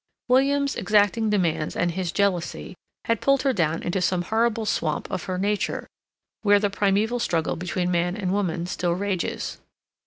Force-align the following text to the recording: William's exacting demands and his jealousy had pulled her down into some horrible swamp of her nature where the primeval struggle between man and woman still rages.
William's 0.27 0.75
exacting 0.75 1.29
demands 1.29 1.75
and 1.75 1.91
his 1.91 2.11
jealousy 2.11 2.73
had 3.05 3.21
pulled 3.21 3.43
her 3.43 3.53
down 3.53 3.83
into 3.83 4.01
some 4.01 4.23
horrible 4.23 4.65
swamp 4.65 5.07
of 5.11 5.25
her 5.25 5.37
nature 5.37 5.85
where 6.41 6.57
the 6.59 6.71
primeval 6.71 7.19
struggle 7.19 7.55
between 7.55 7.91
man 7.91 8.17
and 8.17 8.31
woman 8.31 8.65
still 8.65 8.93
rages. 8.95 9.59